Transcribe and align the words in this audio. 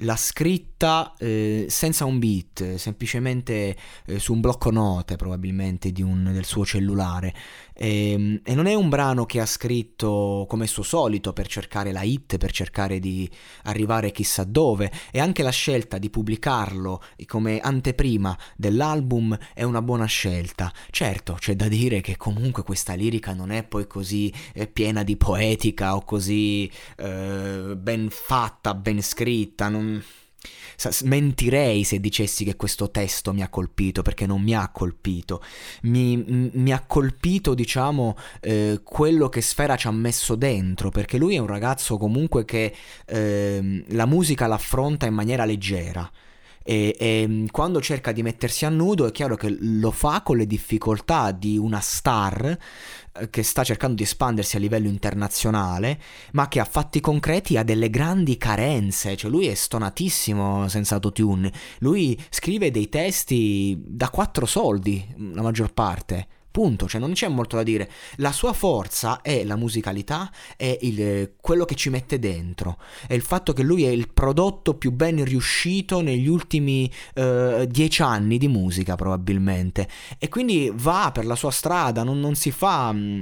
la 0.00 0.16
scritta 0.16 1.14
eh, 1.18 1.66
senza 1.68 2.04
un 2.04 2.18
beat, 2.18 2.74
semplicemente 2.74 3.76
eh, 4.06 4.18
su 4.18 4.34
un 4.34 4.40
blocco 4.40 4.70
note 4.70 5.16
probabilmente 5.16 5.92
un, 6.02 6.30
del 6.32 6.44
suo 6.44 6.66
cellulare. 6.66 7.34
E, 7.72 8.10
ehm, 8.10 8.40
e, 8.44 8.54
non 8.54 8.66
è 8.66 8.74
un 8.74 8.88
brano 8.88 9.24
che 9.24 9.40
ha 9.40 9.46
scritto 9.46 10.44
come 10.48 10.66
suo 10.66 10.82
solito 10.82 11.32
per 11.32 11.46
cercare 11.46 11.92
la 11.92 12.02
hit, 12.02 12.36
per 12.36 12.50
cercare 12.52 12.98
di 12.98 13.28
arrivare 13.64 14.12
chissà 14.12 14.44
dove. 14.44 14.90
E 15.10 15.18
anche 15.18 15.42
la 15.42 15.50
scelta 15.50 15.98
di 15.98 16.10
pubblicarlo 16.10 17.02
come 17.26 17.60
anteprima 17.60 18.36
dell'album 18.56 19.36
è 19.54 19.62
una 19.62 19.82
buona 19.82 20.06
scelta. 20.06 20.72
Certo, 20.90 21.34
c'è 21.38 21.54
da 21.54 21.68
dire 21.68 22.00
che 22.00 22.16
comunque 22.16 22.62
questa 22.62 22.94
lirica 22.94 23.32
non 23.32 23.50
è 23.50 23.64
poi 23.64 23.86
così 23.86 24.32
eh, 24.52 24.66
piena 24.66 25.02
di 25.02 25.16
poetica 25.16 25.96
o 25.96 26.04
così 26.04 26.70
eh, 26.96 27.74
ben 27.76 28.08
fatta, 28.10 28.74
ben 28.74 29.02
scritta. 29.02 29.68
Non 29.68 29.85
mentirei 31.04 31.84
se 31.84 32.00
dicessi 32.00 32.44
che 32.44 32.56
questo 32.56 32.90
testo 32.90 33.32
mi 33.32 33.42
ha 33.42 33.48
colpito, 33.48 34.02
perché 34.02 34.26
non 34.26 34.42
mi 34.42 34.54
ha 34.54 34.68
colpito. 34.68 35.42
Mi, 35.82 36.50
mi 36.52 36.72
ha 36.72 36.84
colpito, 36.86 37.54
diciamo, 37.54 38.16
eh, 38.40 38.80
quello 38.82 39.28
che 39.28 39.40
Sfera 39.40 39.76
ci 39.76 39.86
ha 39.86 39.92
messo 39.92 40.34
dentro, 40.34 40.90
perché 40.90 41.18
lui 41.18 41.36
è 41.36 41.38
un 41.38 41.46
ragazzo 41.46 41.96
comunque 41.96 42.44
che 42.44 42.74
eh, 43.06 43.84
la 43.88 44.06
musica 44.06 44.46
l'affronta 44.46 45.06
in 45.06 45.14
maniera 45.14 45.44
leggera. 45.44 46.10
E, 46.68 46.96
e, 46.98 47.46
quando 47.52 47.80
cerca 47.80 48.10
di 48.10 48.24
mettersi 48.24 48.64
a 48.64 48.68
nudo 48.70 49.06
è 49.06 49.12
chiaro 49.12 49.36
che 49.36 49.56
lo 49.56 49.92
fa 49.92 50.22
con 50.22 50.36
le 50.36 50.48
difficoltà 50.48 51.30
di 51.30 51.56
una 51.56 51.78
star 51.78 52.58
che 53.30 53.42
sta 53.44 53.62
cercando 53.62 53.94
di 53.94 54.02
espandersi 54.02 54.56
a 54.56 54.58
livello 54.58 54.88
internazionale, 54.88 56.00
ma 56.32 56.48
che 56.48 56.58
a 56.58 56.64
fatti 56.64 57.00
concreti 57.00 57.56
ha 57.56 57.62
delle 57.62 57.88
grandi 57.88 58.36
carenze, 58.36 59.16
cioè 59.16 59.30
lui 59.30 59.46
è 59.46 59.54
stonatissimo 59.54 60.68
senza 60.68 60.96
autotune, 60.96 61.52
lui 61.78 62.20
scrive 62.30 62.72
dei 62.72 62.88
testi 62.88 63.80
da 63.86 64.10
quattro 64.10 64.44
soldi, 64.44 65.06
la 65.32 65.42
maggior 65.42 65.72
parte. 65.72 66.26
Punto, 66.56 66.88
cioè 66.88 67.02
non 67.02 67.12
c'è 67.12 67.28
molto 67.28 67.56
da 67.56 67.62
dire. 67.62 67.90
La 68.14 68.32
sua 68.32 68.54
forza 68.54 69.20
è 69.20 69.44
la 69.44 69.56
musicalità, 69.56 70.32
è 70.56 70.78
il, 70.80 71.34
quello 71.38 71.66
che 71.66 71.74
ci 71.74 71.90
mette 71.90 72.18
dentro. 72.18 72.78
È 73.06 73.12
il 73.12 73.20
fatto 73.20 73.52
che 73.52 73.62
lui 73.62 73.84
è 73.84 73.90
il 73.90 74.10
prodotto 74.10 74.72
più 74.72 74.90
ben 74.90 75.22
riuscito 75.22 76.00
negli 76.00 76.28
ultimi 76.28 76.90
eh, 77.12 77.66
dieci 77.70 78.00
anni 78.00 78.38
di 78.38 78.48
musica, 78.48 78.94
probabilmente. 78.94 79.86
E 80.18 80.30
quindi 80.30 80.72
va 80.74 81.10
per 81.12 81.26
la 81.26 81.36
sua 81.36 81.50
strada, 81.50 82.02
non, 82.02 82.20
non 82.20 82.34
si 82.34 82.50
fa. 82.50 82.90
Mh, 82.90 82.98
mm, 82.98 83.20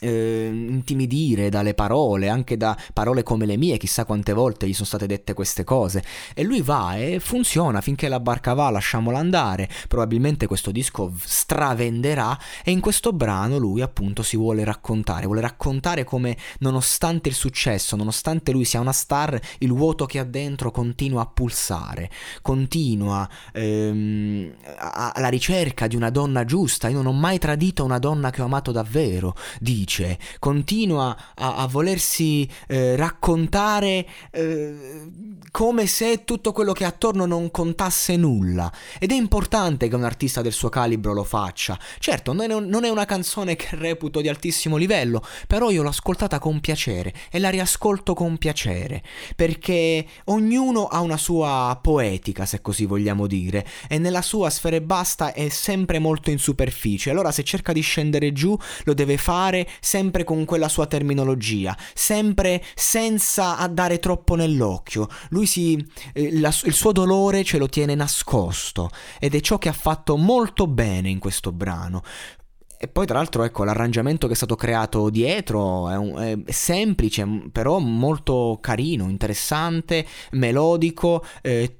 eh, 0.00 0.48
intimidire 0.52 1.48
dalle 1.48 1.74
parole, 1.74 2.28
anche 2.28 2.56
da 2.56 2.76
parole 2.92 3.22
come 3.22 3.46
le 3.46 3.56
mie, 3.56 3.78
chissà 3.78 4.04
quante 4.04 4.32
volte 4.32 4.68
gli 4.68 4.72
sono 4.72 4.86
state 4.86 5.06
dette 5.06 5.34
queste 5.34 5.64
cose. 5.64 6.02
E 6.34 6.42
lui 6.42 6.62
va 6.62 6.96
e 6.96 7.20
funziona 7.20 7.80
finché 7.80 8.08
la 8.08 8.20
barca 8.20 8.54
va, 8.54 8.70
lasciamola 8.70 9.18
andare. 9.18 9.68
Probabilmente 9.88 10.46
questo 10.46 10.70
disco 10.70 11.12
stravenderà 11.20 12.38
e 12.64 12.70
in 12.70 12.80
questo 12.80 13.12
brano 13.12 13.58
lui 13.58 13.80
appunto 13.80 14.22
si 14.22 14.36
vuole 14.36 14.64
raccontare, 14.64 15.26
vuole 15.26 15.40
raccontare 15.40 16.04
come 16.04 16.36
nonostante 16.60 17.28
il 17.28 17.34
successo, 17.34 17.96
nonostante 17.96 18.52
lui 18.52 18.64
sia 18.64 18.80
una 18.80 18.92
star, 18.92 19.38
il 19.58 19.72
vuoto 19.72 20.06
che 20.06 20.18
ha 20.18 20.24
dentro 20.24 20.70
continua 20.70 21.22
a 21.22 21.26
pulsare, 21.26 22.10
continua 22.42 23.28
ehm, 23.52 24.52
alla 24.76 25.28
ricerca 25.28 25.86
di 25.86 25.96
una 25.96 26.10
donna 26.10 26.44
giusta. 26.44 26.88
Io 26.88 27.02
non 27.02 27.06
ho 27.06 27.18
mai 27.18 27.38
tradito 27.38 27.84
una 27.84 27.98
donna 27.98 28.30
che 28.30 28.42
ho 28.42 28.44
amato 28.44 28.72
davvero, 28.72 29.34
dice 29.58 29.87
dice, 29.88 30.18
continua 30.38 31.16
a, 31.34 31.56
a 31.56 31.66
volersi 31.66 32.48
eh, 32.68 32.94
raccontare 32.94 34.06
eh, 34.30 35.10
come 35.50 35.86
se 35.86 36.24
tutto 36.24 36.52
quello 36.52 36.72
che 36.72 36.84
è 36.84 36.86
attorno 36.86 37.24
non 37.24 37.50
contasse 37.50 38.16
nulla. 38.16 38.70
Ed 38.98 39.10
è 39.10 39.14
importante 39.14 39.88
che 39.88 39.94
un 39.94 40.04
artista 40.04 40.42
del 40.42 40.52
suo 40.52 40.68
calibro 40.68 41.14
lo 41.14 41.24
faccia. 41.24 41.78
Certo, 41.98 42.32
non 42.34 42.50
è, 42.50 42.60
non 42.60 42.84
è 42.84 42.90
una 42.90 43.06
canzone 43.06 43.56
che 43.56 43.68
reputo 43.72 44.20
di 44.20 44.28
altissimo 44.28 44.76
livello, 44.76 45.24
però 45.46 45.70
io 45.70 45.82
l'ho 45.82 45.88
ascoltata 45.88 46.38
con 46.38 46.60
piacere 46.60 47.14
e 47.30 47.38
la 47.38 47.48
riascolto 47.48 48.12
con 48.12 48.36
piacere, 48.36 49.02
perché 49.34 50.06
ognuno 50.26 50.86
ha 50.86 51.00
una 51.00 51.16
sua 51.16 51.78
poetica, 51.82 52.44
se 52.44 52.60
così 52.60 52.84
vogliamo 52.84 53.26
dire, 53.26 53.66
e 53.88 53.98
nella 53.98 54.22
sua 54.22 54.50
sfera 54.50 54.76
e 54.76 54.82
basta 54.82 55.32
è 55.32 55.48
sempre 55.48 55.98
molto 55.98 56.30
in 56.30 56.38
superficie. 56.38 57.10
Allora 57.10 57.32
se 57.32 57.42
cerca 57.42 57.72
di 57.72 57.80
scendere 57.80 58.32
giù, 58.32 58.56
lo 58.84 58.94
deve 58.94 59.16
fare 59.16 59.66
sempre 59.80 60.24
con 60.24 60.44
quella 60.44 60.68
sua 60.68 60.86
terminologia, 60.86 61.76
sempre 61.94 62.62
senza 62.74 63.66
dare 63.70 63.98
troppo 63.98 64.34
nell'occhio. 64.34 65.08
Lui 65.30 65.46
si, 65.46 65.84
eh, 66.12 66.38
la, 66.38 66.54
il 66.64 66.74
suo 66.74 66.92
dolore 66.92 67.44
ce 67.44 67.58
lo 67.58 67.68
tiene 67.68 67.94
nascosto 67.94 68.90
ed 69.18 69.34
è 69.34 69.40
ciò 69.40 69.58
che 69.58 69.68
ha 69.68 69.72
fatto 69.72 70.16
molto 70.16 70.66
bene 70.66 71.08
in 71.08 71.18
questo 71.18 71.52
brano. 71.52 72.02
E 72.80 72.86
poi 72.86 73.06
tra 73.06 73.16
l'altro 73.16 73.42
ecco 73.42 73.64
l'arrangiamento 73.64 74.28
che 74.28 74.34
è 74.34 74.36
stato 74.36 74.54
creato 74.54 75.10
dietro 75.10 75.90
è, 75.90 75.96
un, 75.96 76.44
è 76.46 76.52
semplice 76.52 77.26
però 77.50 77.80
molto 77.80 78.58
carino, 78.60 79.08
interessante, 79.08 80.06
melodico, 80.30 81.24
eh, 81.42 81.78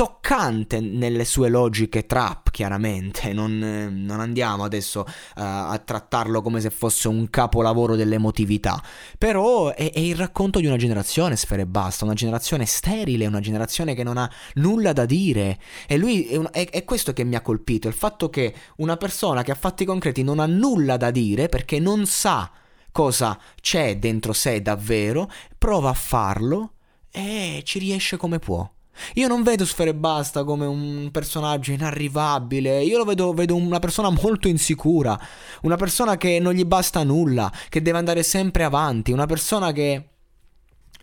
toccante 0.00 0.80
nelle 0.80 1.26
sue 1.26 1.50
logiche 1.50 2.06
trap, 2.06 2.50
chiaramente. 2.50 3.34
Non, 3.34 3.58
non 3.58 4.18
andiamo 4.18 4.64
adesso 4.64 5.00
uh, 5.00 5.04
a 5.34 5.82
trattarlo 5.84 6.40
come 6.40 6.62
se 6.62 6.70
fosse 6.70 7.06
un 7.06 7.28
capolavoro 7.28 7.96
dell'emotività. 7.96 8.82
Però 9.18 9.74
è, 9.74 9.92
è, 9.92 9.98
il 9.98 10.16
racconto 10.16 10.58
di 10.58 10.64
una 10.64 10.78
generazione, 10.78 11.36
Sfere 11.36 11.66
Basta, 11.66 12.06
una 12.06 12.14
generazione 12.14 12.64
sterile, 12.64 13.26
una 13.26 13.40
generazione 13.40 13.94
che 13.94 14.02
non 14.02 14.16
ha 14.16 14.30
nulla 14.54 14.94
da 14.94 15.04
dire. 15.04 15.58
E 15.86 15.98
lui 15.98 16.28
è, 16.28 16.36
un, 16.36 16.48
è, 16.50 16.66
è 16.70 16.82
questo 16.84 17.12
che 17.12 17.24
mi 17.24 17.34
ha 17.34 17.42
colpito: 17.42 17.86
il 17.86 17.92
fatto 17.92 18.30
che 18.30 18.54
una 18.76 18.96
persona 18.96 19.42
che 19.42 19.50
ha 19.50 19.54
fatti 19.54 19.84
concreti 19.84 20.22
non 20.22 20.38
ha 20.38 20.46
nulla 20.46 20.96
da 20.96 21.10
dire 21.10 21.50
perché 21.50 21.78
non 21.78 22.06
sa 22.06 22.50
cosa 22.90 23.38
c'è 23.60 23.98
dentro 23.98 24.32
sé 24.32 24.62
davvero, 24.62 25.30
prova 25.58 25.90
a 25.90 25.94
farlo 25.94 26.72
e 27.10 27.60
ci 27.66 27.78
riesce 27.78 28.16
come 28.16 28.38
può. 28.38 28.66
Io 29.14 29.28
non 29.28 29.42
vedo 29.42 29.64
Sfere 29.64 29.94
Basta 29.94 30.44
come 30.44 30.66
un 30.66 31.10
personaggio 31.12 31.72
inarrivabile, 31.72 32.82
io 32.82 32.98
lo 32.98 33.04
vedo, 33.04 33.32
vedo 33.32 33.56
una 33.56 33.78
persona 33.78 34.10
molto 34.10 34.48
insicura, 34.48 35.18
una 35.62 35.76
persona 35.76 36.16
che 36.16 36.38
non 36.38 36.54
gli 36.54 36.64
basta 36.64 37.02
nulla, 37.02 37.52
che 37.68 37.82
deve 37.82 37.98
andare 37.98 38.22
sempre 38.22 38.64
avanti, 38.64 39.12
una 39.12 39.26
persona 39.26 39.72
che 39.72 40.10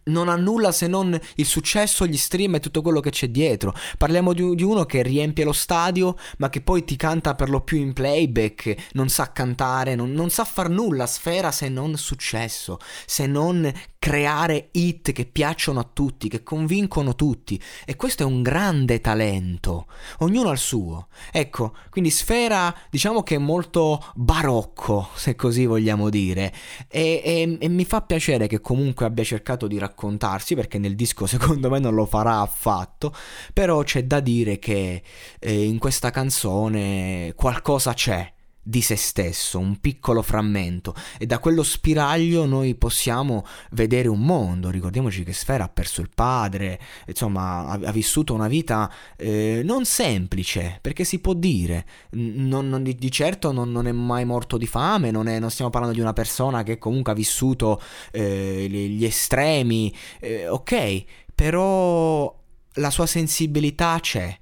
non 0.08 0.30
ha 0.30 0.36
nulla 0.36 0.72
se 0.72 0.88
non 0.88 1.18
il 1.36 1.46
successo, 1.46 2.06
gli 2.06 2.18
stream 2.18 2.56
e 2.56 2.60
tutto 2.60 2.82
quello 2.82 3.00
che 3.00 3.10
c'è 3.10 3.30
dietro. 3.30 3.74
Parliamo 3.98 4.34
di, 4.34 4.56
di, 4.56 4.64
uno 4.64 4.86
che 4.86 5.02
riempie 5.02 5.44
lo 5.44 5.54
stadio, 5.54 6.16
ma 6.38 6.50
che 6.50 6.62
poi 6.62 6.84
ti 6.84 6.96
canta 6.96 7.36
per 7.36 7.50
lo 7.50 7.62
più 7.62 7.78
in 7.78 7.94
playback, 7.94 8.92
non 8.94 9.10
sa 9.10 9.32
cantare, 9.32 9.96
non, 9.96 10.12
non 10.12 10.30
sa 10.30 10.44
far 10.44 10.70
nulla 10.70 11.06
sfera 11.06 11.52
se 11.52 11.70
non 11.70 11.98
successo, 11.98 12.80
se 13.06 13.28
non 13.28 13.72
creare 14.00 14.70
hit 14.72 15.12
che 15.12 15.26
piacciono 15.26 15.80
a 15.80 15.90
tutti, 15.92 16.30
che 16.30 16.44
convincono 16.44 17.16
tutti. 17.16 17.62
E 17.86 17.96
questo 17.96 18.24
è 18.24 18.26
un 18.26 18.42
grande 18.42 19.02
talento. 19.02 19.88
Ognuno 20.20 20.50
ha 20.50 20.54
il 20.54 20.58
suo. 20.58 21.08
Ecco, 21.32 21.76
quindi 21.90 22.10
Sfera 22.10 22.74
diciamo 22.90 23.24
che 23.24 23.36
è 23.36 23.40
molto 23.40 24.04
barocco, 24.16 25.10
se 25.16 25.36
così 25.36 25.66
vogliamo 25.66 26.10
dire. 26.10 26.54
E, 26.88 27.22
e, 27.24 27.58
e 27.60 27.68
mi 27.68 27.86
fa 27.86 28.02
piacere 28.02 28.48
che 28.48 28.62
comunque 28.62 29.06
abbia 29.06 29.24
cercato 29.24 29.68
di 29.68 29.78
raccontarsi 29.78 30.56
perché 30.56 30.78
nel 30.78 30.96
disco 30.96 31.26
secondo 31.28 31.70
me 31.70 31.80
non 31.80 31.94
lo 31.94 32.06
farà 32.06 32.40
affatto, 32.40 33.14
però 33.54 33.84
c'è 33.84 34.06
da 34.06 34.20
dire 34.20 34.60
che 34.60 35.02
eh, 35.40 35.64
in 35.64 35.78
questa 35.80 36.12
canzone 36.12 37.34
qualcosa 37.36 37.94
c'è 37.94 38.36
di 38.68 38.82
se 38.82 38.98
stesso, 38.98 39.60
un 39.60 39.80
piccolo 39.80 40.22
frammento. 40.22 40.94
E 41.18 41.26
da 41.26 41.40
quello 41.40 41.64
spiraglio 41.64 42.46
noi 42.46 42.76
possiamo 42.76 43.46
vedere 43.72 44.10
un 44.10 44.20
mondo. 44.20 44.70
Ricordiamoci 44.70 45.24
che 45.24 45.32
Sfera 45.32 45.64
ha 45.64 45.70
perso 45.70 46.02
il 46.02 46.10
padre, 46.14 46.78
insomma 47.06 47.68
ha, 47.68 47.80
ha 47.82 47.92
vissuto 47.94 48.34
una 48.34 48.50
vita 48.50 48.92
eh, 49.16 49.62
non 49.64 49.86
semplice, 49.86 50.80
perché 50.82 51.06
si 51.06 51.20
può 51.20 51.32
dire, 51.32 51.86
non, 52.12 52.68
non, 52.68 52.84
di, 52.84 53.12
certo 53.12 53.54
non, 53.54 53.72
non, 53.72 53.88
è 53.88 53.94
mai 53.94 54.26
morto 54.26 54.58
di 54.58 54.68
fame, 54.68 55.12
non, 55.12 55.30
è, 55.30 55.40
stiamo 55.50 55.72
parlando 55.72 55.96
di 55.96 56.02
una 56.02 56.14
persona 56.14 56.64
che 56.64 56.78
comunque 56.78 57.14
ha 57.14 57.16
vissuto 57.16 57.82
eh, 58.12 58.68
gli 58.70 59.06
estremi, 59.06 59.96
eh, 60.20 60.50
ok, 60.50 61.06
però 61.34 62.36
la 62.74 62.90
sua 62.90 63.06
sensibilità 63.06 63.98
c'è 64.02 64.38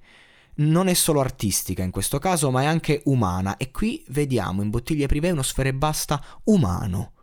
non 0.56 0.88
è 0.88 0.94
solo 0.94 1.20
artistica 1.20 1.84
in 1.84 1.92
questo 1.92 2.20
caso, 2.20 2.52
ma 2.52 2.62
è 2.62 2.66
anche 2.66 3.02
umana. 3.06 3.58
E 3.58 3.72
qui 3.72 4.04
vediamo 4.10 4.62
in 4.62 4.70
Bottiglie 4.70 5.08
Privé 5.08 5.32
uno 5.32 5.42
sfere 5.42 5.74
basta 5.74 6.24
umano. 6.46 7.14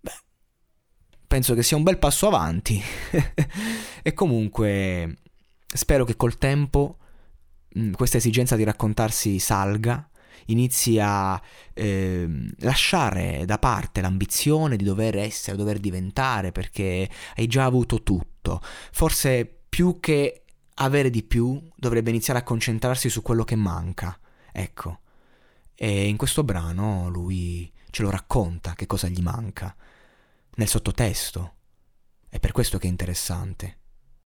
Beh, 0.00 0.12
penso 1.26 1.54
che 1.54 1.62
sia 1.62 1.76
un 1.76 1.82
bel 1.82 1.98
passo 1.98 2.26
avanti. 2.26 2.82
e 4.02 4.12
comunque 4.12 5.18
spero 5.66 6.04
che 6.04 6.16
col 6.16 6.38
tempo 6.38 6.98
mm, 7.78 7.92
questa 7.92 8.18
esigenza 8.18 8.56
di 8.56 8.64
raccontarsi 8.64 9.38
salga, 9.38 10.08
inizi 10.46 10.98
a 11.00 11.40
eh, 11.72 12.28
lasciare 12.58 13.44
da 13.46 13.58
parte 13.58 14.00
l'ambizione 14.00 14.76
di 14.76 14.84
dover 14.84 15.16
essere, 15.16 15.56
dover 15.56 15.78
diventare, 15.78 16.52
perché 16.52 17.08
hai 17.36 17.46
già 17.46 17.64
avuto 17.64 18.02
tutto. 18.02 18.60
Forse 18.92 19.50
più 19.68 19.98
che 19.98 20.42
avere 20.78 21.10
di 21.10 21.22
più 21.22 21.60
dovrebbe 21.74 22.10
iniziare 22.10 22.40
a 22.40 22.44
concentrarsi 22.44 23.08
su 23.08 23.22
quello 23.22 23.44
che 23.44 23.56
manca. 23.56 24.18
Ecco. 24.52 25.00
E 25.74 26.08
in 26.08 26.16
questo 26.16 26.42
brano 26.42 27.08
lui 27.08 27.72
ce 27.90 28.02
lo 28.02 28.10
racconta 28.10 28.74
che 28.74 28.86
cosa 28.86 29.08
gli 29.08 29.20
manca, 29.20 29.74
nel 30.56 30.68
sottotesto. 30.68 31.54
È 32.28 32.40
per 32.40 32.52
questo 32.52 32.78
che 32.78 32.86
è 32.86 32.90
interessante. 32.90 33.78